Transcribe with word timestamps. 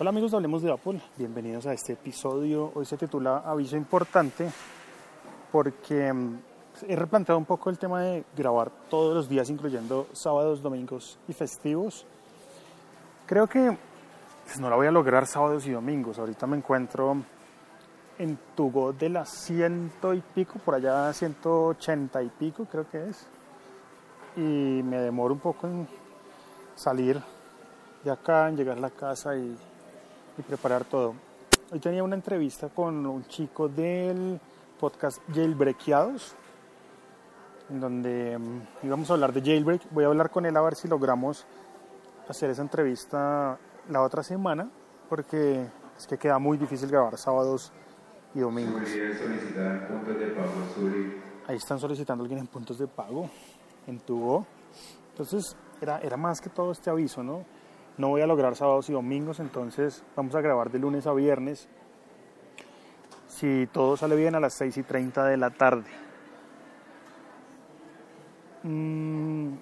Hola 0.00 0.10
amigos 0.10 0.32
Hablemos 0.32 0.62
de 0.62 0.70
Apple, 0.70 1.00
bienvenidos 1.16 1.66
a 1.66 1.72
este 1.72 1.94
episodio. 1.94 2.70
Hoy 2.76 2.84
se 2.84 2.96
titula 2.96 3.38
Aviso 3.38 3.76
Importante 3.76 4.48
porque 5.50 6.12
mm, 6.12 6.38
he 6.86 6.94
replanteado 6.94 7.36
un 7.36 7.44
poco 7.44 7.68
el 7.68 7.80
tema 7.80 8.02
de 8.02 8.24
grabar 8.36 8.70
todos 8.88 9.12
los 9.12 9.28
días, 9.28 9.50
incluyendo 9.50 10.06
sábados, 10.12 10.62
domingos 10.62 11.18
y 11.26 11.32
festivos. 11.32 12.06
Creo 13.26 13.48
que 13.48 13.76
pues, 14.44 14.60
no 14.60 14.70
la 14.70 14.76
voy 14.76 14.86
a 14.86 14.92
lograr 14.92 15.26
sábados 15.26 15.66
y 15.66 15.72
domingos. 15.72 16.20
Ahorita 16.20 16.46
me 16.46 16.58
encuentro 16.58 17.16
en 18.20 18.38
Tugo 18.54 18.92
de 18.92 19.08
las 19.08 19.28
ciento 19.30 20.14
y 20.14 20.20
pico, 20.20 20.60
por 20.60 20.76
allá 20.76 21.12
ciento 21.12 21.64
ochenta 21.64 22.22
y 22.22 22.28
pico 22.28 22.66
creo 22.70 22.88
que 22.88 23.08
es. 23.08 23.26
Y 24.36 24.80
me 24.84 24.98
demoro 24.98 25.34
un 25.34 25.40
poco 25.40 25.66
en 25.66 25.88
salir 26.76 27.20
de 28.04 28.12
acá, 28.12 28.48
en 28.48 28.56
llegar 28.56 28.76
a 28.76 28.80
la 28.80 28.90
casa 28.90 29.36
y 29.36 29.58
y 30.38 30.42
preparar 30.42 30.84
todo. 30.84 31.14
Hoy 31.70 31.80
tenía 31.80 32.02
una 32.02 32.14
entrevista 32.14 32.68
con 32.68 33.04
un 33.04 33.26
chico 33.26 33.68
del 33.68 34.40
podcast 34.78 35.20
Jailbreakeados, 35.34 36.34
en 37.68 37.80
donde 37.80 38.38
mm, 38.38 38.86
íbamos 38.86 39.10
a 39.10 39.14
hablar 39.14 39.32
de 39.32 39.42
Jailbreak. 39.42 39.90
Voy 39.90 40.04
a 40.04 40.06
hablar 40.06 40.30
con 40.30 40.46
él 40.46 40.56
a 40.56 40.62
ver 40.62 40.76
si 40.76 40.88
logramos 40.88 41.44
hacer 42.28 42.50
esa 42.50 42.62
entrevista 42.62 43.58
la 43.90 44.02
otra 44.02 44.22
semana, 44.22 44.70
porque 45.08 45.66
es 45.98 46.06
que 46.06 46.16
queda 46.16 46.38
muy 46.38 46.56
difícil 46.56 46.88
grabar 46.88 47.18
sábados 47.18 47.72
y 48.34 48.40
domingos. 48.40 48.82
Ahí 51.46 51.56
están 51.56 51.80
solicitando 51.80 52.22
alguien 52.22 52.40
en 52.40 52.46
puntos 52.46 52.78
de 52.78 52.86
pago, 52.86 53.28
en 53.86 53.98
Tubo. 54.00 54.46
Entonces, 55.10 55.56
era, 55.80 55.98
era 55.98 56.16
más 56.16 56.40
que 56.40 56.50
todo 56.50 56.72
este 56.72 56.90
aviso, 56.90 57.22
¿no? 57.22 57.44
No 57.98 58.10
voy 58.10 58.22
a 58.22 58.28
lograr 58.28 58.54
sábados 58.54 58.88
y 58.88 58.92
domingos, 58.92 59.40
entonces 59.40 60.04
vamos 60.14 60.32
a 60.36 60.40
grabar 60.40 60.70
de 60.70 60.78
lunes 60.78 61.08
a 61.08 61.12
viernes. 61.12 61.68
Si 63.26 63.68
todo 63.72 63.96
sale 63.96 64.14
bien 64.14 64.36
a 64.36 64.40
las 64.40 64.54
6 64.54 64.76
y 64.76 64.82
30 64.84 65.24
de 65.24 65.36
la 65.36 65.50
tarde. 65.50 65.90
Mm, 68.62 69.54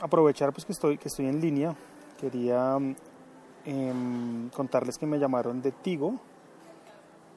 aprovechar 0.00 0.52
pues 0.52 0.64
que 0.64 0.72
estoy, 0.72 0.96
que 0.96 1.08
estoy 1.08 1.26
en 1.26 1.40
línea. 1.40 1.74
Quería 2.20 2.78
em, 3.64 4.48
contarles 4.50 4.96
que 4.96 5.06
me 5.06 5.18
llamaron 5.18 5.60
de 5.60 5.72
Tigo 5.72 6.20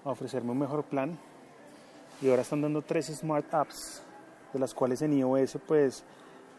a 0.06 0.12
ofrecerme 0.12 0.52
un 0.52 0.59
mejor 0.59 0.84
plan. 0.84 1.18
Y 2.22 2.30
ahora 2.30 2.44
están 2.44 2.62
dando 2.62 2.84
tres 2.84 3.08
Smart 3.08 3.52
Apps, 3.52 4.03
de 4.53 4.59
las 4.59 4.75
cuales 4.75 5.02
en 5.02 5.14
iOS 5.14 5.58
pues 5.68 6.03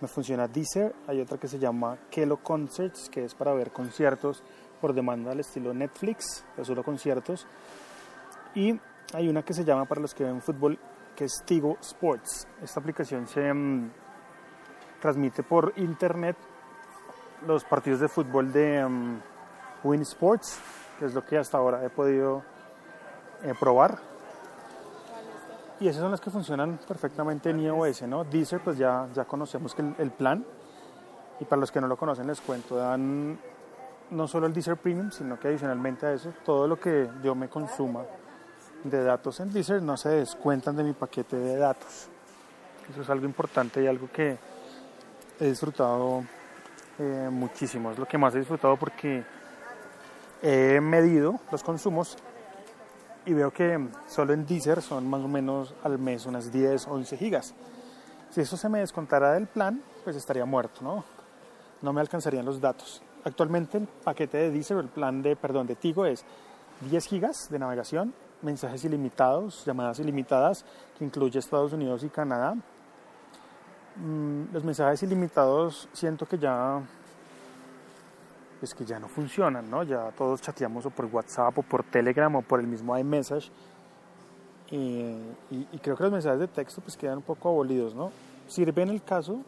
me 0.01 0.09
funciona 0.09 0.49
Deezer, 0.49 0.95
hay 1.07 1.21
otra 1.21 1.39
que 1.39 1.49
se 1.49 1.59
llama 1.59 1.99
Kelo 2.11 2.39
Concerts, 2.39 3.09
que 3.11 3.25
es 3.25 3.35
para 3.35 3.53
ver 3.53 3.71
conciertos 3.71 4.43
por 4.81 4.95
demanda 4.95 5.33
al 5.33 5.41
estilo 5.41 5.75
Netflix, 5.75 6.45
o 6.57 6.65
solo 6.65 6.83
conciertos. 6.83 7.47
Y 8.55 8.79
hay 9.13 9.29
una 9.29 9.43
que 9.43 9.55
se 9.55 9.65
llama 9.65 9.85
para 9.85 10.01
los 10.01 10.15
que 10.15 10.25
ven 10.25 10.41
fútbol, 10.41 10.79
que 11.15 11.25
es 11.25 11.43
Tigo 11.45 11.77
Sports. 11.81 12.49
Esta 12.63 12.81
aplicación 12.81 13.27
se 13.27 13.53
mm, 13.53 13.91
transmite 15.01 15.43
por 15.43 15.73
internet 15.77 16.37
los 17.47 17.65
partidos 17.65 18.01
de 18.01 18.09
fútbol 18.09 18.53
de 18.53 18.85
um, 18.85 19.21
Win 19.85 20.03
Sports, 20.03 20.59
que 20.99 21.07
es 21.07 21.15
lo 21.15 21.25
que 21.25 21.39
hasta 21.39 21.59
ahora 21.59 21.85
he 21.85 21.91
podido 21.91 22.43
eh, 23.43 23.55
probar 23.59 24.10
y 25.81 25.89
esas 25.89 26.03
son 26.03 26.11
las 26.11 26.21
que 26.21 26.31
funcionan 26.31 26.79
perfectamente 26.87 27.49
en 27.49 27.61
iOS, 27.61 28.03
¿no? 28.03 28.25
Deezer, 28.25 28.61
pues 28.61 28.77
ya, 28.77 29.09
ya 29.15 29.25
conocemos 29.25 29.75
que 29.75 29.83
el, 29.99 30.11
plan. 30.11 30.45
Y 31.41 31.47
para 31.47 31.59
los 31.59 31.73
que 31.73 31.81
no 31.81 31.89
lo 31.89 31.97
conocen, 31.97 32.27
les 32.27 32.39
cuento, 32.43 32.77
dan 32.77 33.39
no 34.11 34.29
solo 34.29 34.47
el 34.47 34.53
Deezer 34.53 34.77
Premium, 34.77 35.11
sino 35.11 35.41
que 35.41 35.49
adicionalmente 35.49 36.05
a 36.05 36.13
eso, 36.13 36.35
todo 36.45 36.69
lo 36.69 36.79
que 36.79 37.09
yo 37.23 37.35
me 37.35 37.49
consuma 37.49 38.03
de 38.85 39.03
datos 39.03 39.41
en 39.41 39.53
Deezer 39.53 39.83
no 39.83 39.97
se 39.97 40.11
descuentan 40.11 40.77
de 40.77 40.85
mi 40.85 40.93
paquete 40.93 41.37
de 41.37 41.57
datos. 41.57 42.09
Eso 42.91 43.01
es 43.01 43.09
algo 43.09 43.25
importante 43.25 43.83
y 43.83 43.87
algo 43.87 44.11
que 44.13 44.37
he 45.39 45.45
disfrutado 45.47 46.25
eh, 46.99 47.29
muchísimo. 47.33 47.91
Es 47.91 47.99
lo 47.99 48.07
que 48.07 48.19
más 48.19 48.35
he 48.35 48.39
disfrutado 48.39 48.77
porque 48.77 49.25
he 50.43 50.79
medido 50.83 51.41
los 51.51 51.63
consumos 51.63 52.19
y 53.31 53.33
veo 53.33 53.53
que 53.53 53.89
solo 54.09 54.33
en 54.33 54.45
Deezer 54.45 54.83
son 54.83 55.09
más 55.09 55.21
o 55.21 55.29
menos 55.29 55.73
al 55.85 56.01
mes 56.01 56.27
unas 56.27 56.51
10, 56.51 56.89
11 56.89 57.17
gigas. 57.17 57.55
Si 58.29 58.41
eso 58.41 58.57
se 58.57 58.69
me 58.69 58.81
descontara 58.81 59.35
del 59.35 59.47
plan, 59.47 59.81
pues 60.03 60.17
estaría 60.17 60.45
muerto, 60.45 60.81
¿no? 60.83 61.05
No 61.81 61.93
me 61.93 62.01
alcanzarían 62.01 62.45
los 62.45 62.61
datos. 62.61 63.01
Actualmente 63.23 63.79
el 63.79 63.87
paquete 63.87 64.39
de 64.39 64.51
Deezer, 64.51 64.79
el 64.79 64.89
plan 64.89 65.23
de, 65.23 65.37
perdón, 65.37 65.69
de 65.69 65.77
Tigo 65.77 66.07
es 66.07 66.25
10 66.81 67.07
gigas 67.07 67.49
de 67.51 67.61
navegación, 67.61 68.13
mensajes 68.43 68.85
ilimitados, 68.85 69.65
llamadas 69.65 70.01
ilimitadas, 70.01 70.65
que 70.99 71.05
incluye 71.05 71.39
Estados 71.39 71.73
Unidos 71.73 72.03
y 72.03 72.09
Canadá. 72.09 72.57
Mm, 73.95 74.53
los 74.53 74.65
mensajes 74.65 75.05
ilimitados 75.05 75.89
siento 75.93 76.27
que 76.27 76.37
ya 76.37 76.83
es 78.63 78.75
que 78.75 78.85
ya 78.85 78.99
no 78.99 79.09
funcionan, 79.09 79.71
¿no? 79.71 79.83
Ya 79.83 80.11
todos 80.13 80.41
chateamos 80.43 80.87
o 80.87 80.91
por 80.91 81.07
WhatsApp 81.07 81.59
o 81.59 81.63
por 81.63 81.83
Telegram 81.85 82.35
o 82.37 82.43
por 82.43 82.61
el 82.61 82.67
mismo 82.67 82.97
iMessage. 82.97 83.51
Y, 84.71 85.17
y, 85.51 85.79
creo 85.83 85.97
que 85.97 86.05
los 86.05 86.13
mensajes 86.13 86.39
de 86.39 86.47
texto 86.47 86.81
pues 86.81 86.97
quedan 86.97 87.19
un 87.19 87.25
poco 87.25 87.49
abolidos, 87.49 87.95
¿no? 87.95 88.13
Sirve 88.47 88.83
en 88.83 88.91
el 88.91 89.03
caso 89.03 89.41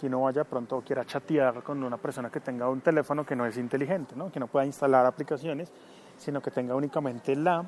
que 0.00 0.06
uno 0.06 0.22
vaya 0.22 0.44
pronto 0.44 0.76
o 0.76 0.80
quiera 0.82 1.04
chatear 1.04 1.62
con 1.62 1.82
una 1.82 1.96
persona 1.96 2.30
que 2.30 2.40
tenga 2.40 2.68
un 2.68 2.80
teléfono 2.80 3.24
que 3.24 3.36
no 3.36 3.46
es 3.46 3.56
inteligente, 3.56 4.14
¿no? 4.16 4.32
Que 4.32 4.40
no 4.40 4.46
pueda 4.46 4.64
instalar 4.64 5.04
aplicaciones, 5.06 5.70
sino 6.16 6.40
que 6.40 6.50
tenga 6.50 6.74
únicamente 6.74 7.36
la 7.36 7.64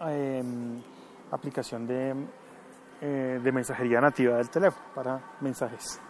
em, 0.00 0.80
aplicación 1.30 1.86
de, 1.86 2.14
eh, 3.00 3.40
de 3.42 3.52
mensajería 3.52 4.00
nativa 4.00 4.36
del 4.36 4.50
teléfono 4.50 4.84
para 4.94 5.20
mensajes. 5.40 6.00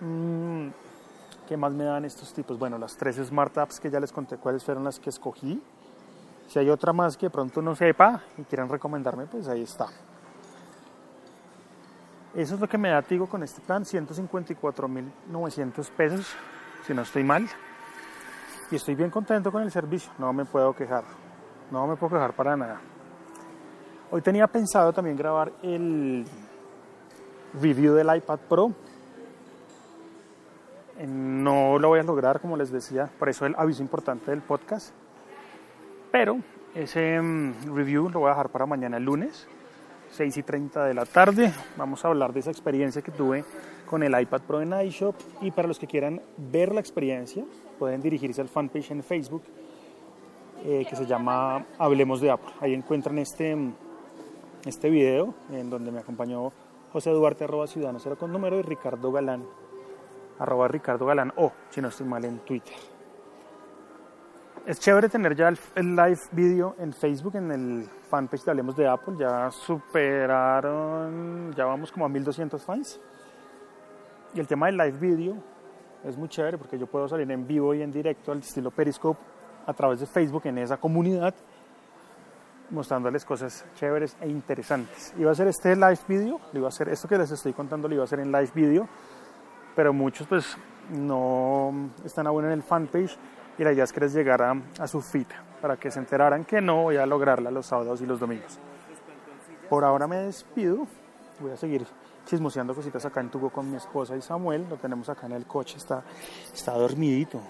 Mm, 0.00 0.37
¿Qué 1.48 1.56
más 1.56 1.72
me 1.72 1.84
dan 1.84 2.04
estos 2.04 2.34
tipos? 2.34 2.58
Bueno, 2.58 2.76
las 2.76 2.98
tres 2.98 3.16
Smart 3.16 3.56
Apps 3.56 3.80
que 3.80 3.88
ya 3.88 3.98
les 3.98 4.12
conté 4.12 4.36
cuáles 4.36 4.62
fueron 4.62 4.84
las 4.84 5.00
que 5.00 5.08
escogí. 5.08 5.62
Si 6.46 6.58
hay 6.58 6.68
otra 6.68 6.92
más 6.92 7.16
que 7.16 7.30
pronto 7.30 7.62
no 7.62 7.74
sepa 7.74 8.20
y 8.36 8.42
quieran 8.42 8.68
recomendarme, 8.68 9.24
pues 9.24 9.48
ahí 9.48 9.62
está. 9.62 9.86
Eso 12.34 12.56
es 12.56 12.60
lo 12.60 12.68
que 12.68 12.76
me 12.76 12.90
da 12.90 13.00
Tigo 13.00 13.26
con 13.26 13.42
este 13.42 13.62
plan, 13.62 13.84
154.900 13.84 15.90
pesos, 15.92 16.26
si 16.86 16.92
no 16.92 17.00
estoy 17.00 17.24
mal. 17.24 17.48
Y 18.70 18.76
estoy 18.76 18.94
bien 18.94 19.08
contento 19.08 19.50
con 19.50 19.62
el 19.62 19.70
servicio, 19.70 20.12
no 20.18 20.34
me 20.34 20.44
puedo 20.44 20.74
quejar. 20.74 21.04
No 21.70 21.86
me 21.86 21.96
puedo 21.96 22.12
quejar 22.12 22.34
para 22.34 22.58
nada. 22.58 22.78
Hoy 24.10 24.20
tenía 24.20 24.48
pensado 24.48 24.92
también 24.92 25.16
grabar 25.16 25.50
el 25.62 26.26
review 27.54 27.94
del 27.94 28.14
iPad 28.14 28.38
Pro, 28.50 28.74
no 31.06 31.78
lo 31.78 31.88
voy 31.88 32.00
a 32.00 32.02
lograr, 32.02 32.40
como 32.40 32.56
les 32.56 32.70
decía, 32.70 33.10
por 33.18 33.28
eso 33.28 33.46
el 33.46 33.54
aviso 33.56 33.82
importante 33.82 34.30
del 34.30 34.42
podcast. 34.42 34.92
Pero 36.10 36.38
ese 36.74 37.20
mm, 37.20 37.74
review 37.74 38.08
lo 38.08 38.20
voy 38.20 38.28
a 38.28 38.30
dejar 38.30 38.48
para 38.48 38.66
mañana 38.66 38.96
el 38.96 39.04
lunes, 39.04 39.46
6 40.10 40.36
y 40.36 40.42
30 40.42 40.84
de 40.84 40.94
la 40.94 41.04
tarde. 41.04 41.52
Vamos 41.76 42.04
a 42.04 42.08
hablar 42.08 42.32
de 42.32 42.40
esa 42.40 42.50
experiencia 42.50 43.02
que 43.02 43.12
tuve 43.12 43.44
con 43.86 44.02
el 44.02 44.18
iPad 44.18 44.42
Pro 44.42 44.60
en 44.60 44.72
iShop. 44.86 45.14
Y 45.40 45.50
para 45.50 45.68
los 45.68 45.78
que 45.78 45.86
quieran 45.86 46.20
ver 46.36 46.74
la 46.74 46.80
experiencia, 46.80 47.44
pueden 47.78 48.00
dirigirse 48.02 48.40
al 48.40 48.48
fanpage 48.48 48.90
en 48.90 49.02
Facebook 49.02 49.42
eh, 50.64 50.84
que 50.88 50.96
se 50.96 51.06
llama 51.06 51.64
Hablemos 51.78 52.20
de 52.20 52.30
Apple. 52.30 52.52
Ahí 52.60 52.74
encuentran 52.74 53.18
este, 53.18 53.54
mm, 53.54 53.74
este 54.66 54.90
video 54.90 55.34
en 55.52 55.70
donde 55.70 55.92
me 55.92 56.00
acompañó 56.00 56.52
José 56.92 57.10
Duarte, 57.10 57.44
arroba 57.44 57.66
ciudadano 57.66 57.98
cero 57.98 58.16
con 58.18 58.32
número, 58.32 58.58
y 58.58 58.62
Ricardo 58.62 59.12
Galán, 59.12 59.44
arroba 60.38 60.68
Ricardo 60.68 61.06
Galán 61.06 61.32
o, 61.36 61.52
si 61.70 61.80
no 61.80 61.88
estoy 61.88 62.06
mal, 62.06 62.24
en 62.24 62.38
Twitter. 62.40 62.74
Es 64.66 64.78
chévere 64.80 65.08
tener 65.08 65.34
ya 65.34 65.48
el, 65.48 65.96
live 65.96 66.20
video 66.32 66.76
en 66.78 66.92
Facebook, 66.92 67.36
en 67.36 67.50
el 67.50 67.88
fanpage 68.10 68.44
de 68.44 68.50
Hablemos 68.50 68.76
de 68.76 68.86
Apple. 68.86 69.14
Ya 69.18 69.50
superaron, 69.50 71.54
ya 71.56 71.64
vamos 71.64 71.90
como 71.90 72.04
a 72.04 72.08
1200 72.08 72.62
fans. 72.62 73.00
Y 74.34 74.40
el 74.40 74.46
tema 74.46 74.66
del 74.66 74.76
live 74.76 74.98
video 74.98 75.36
es 76.04 76.18
muy 76.18 76.28
chévere 76.28 76.58
porque 76.58 76.78
yo 76.78 76.86
puedo 76.86 77.08
salir 77.08 77.30
en 77.30 77.46
vivo 77.46 77.74
y 77.74 77.82
en 77.82 77.90
directo 77.90 78.30
al 78.30 78.40
estilo 78.40 78.70
Periscope 78.70 79.18
a 79.66 79.72
través 79.72 80.00
de 80.00 80.06
Facebook 80.06 80.42
en 80.44 80.58
esa 80.58 80.76
comunidad 80.76 81.34
mostrándoles 82.70 83.24
cosas 83.24 83.64
chéveres 83.76 84.14
e 84.20 84.28
interesantes. 84.28 85.14
Iba 85.18 85.30
a 85.30 85.32
hacer 85.32 85.48
este 85.48 85.74
live 85.74 85.98
video, 86.06 86.38
iba 86.52 86.66
a 86.66 86.68
hacer 86.68 86.90
esto 86.90 87.08
que 87.08 87.16
les 87.16 87.30
estoy 87.30 87.54
contando, 87.54 87.88
lo 87.88 87.94
iba 87.94 88.02
a 88.02 88.04
hacer 88.04 88.20
en 88.20 88.30
live 88.30 88.50
video 88.54 88.86
pero 89.78 89.92
muchos 89.92 90.26
pues 90.26 90.58
no 90.90 91.90
están 92.04 92.26
aún 92.26 92.44
en 92.46 92.50
el 92.50 92.64
fanpage 92.64 93.16
y 93.56 93.62
la 93.62 93.72
idea 93.72 93.84
es 93.84 93.92
que 93.92 94.00
les 94.00 94.12
llegara 94.12 94.60
a 94.80 94.88
su 94.88 95.00
feed 95.00 95.28
para 95.62 95.76
que 95.76 95.88
se 95.88 96.00
enteraran 96.00 96.44
que 96.44 96.60
no 96.60 96.82
voy 96.82 96.96
a 96.96 97.06
lograrla 97.06 97.48
los 97.52 97.66
sábados 97.66 98.00
y 98.00 98.06
los 98.06 98.18
domingos. 98.18 98.58
Por 99.70 99.84
ahora 99.84 100.08
me 100.08 100.16
despido, 100.16 100.84
voy 101.38 101.52
a 101.52 101.56
seguir 101.56 101.86
chismoseando 102.26 102.74
cositas 102.74 103.06
acá 103.06 103.20
en 103.20 103.30
Tugo 103.30 103.50
con 103.50 103.70
mi 103.70 103.76
esposa 103.76 104.16
y 104.16 104.20
Samuel, 104.20 104.66
lo 104.68 104.78
tenemos 104.78 105.08
acá 105.10 105.26
en 105.26 105.32
el 105.34 105.46
coche, 105.46 105.76
está, 105.76 106.02
está 106.52 106.72
dormidito. 106.72 107.40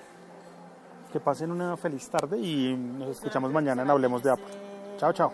Que 1.10 1.20
pasen 1.20 1.50
una 1.50 1.78
feliz 1.78 2.10
tarde 2.10 2.36
y 2.36 2.76
nos 2.76 3.08
escuchamos 3.08 3.50
mañana 3.50 3.84
en 3.84 3.88
Hablemos 3.88 4.22
de 4.22 4.32
Apple. 4.32 4.54
Chao, 4.98 5.14
chao. 5.14 5.32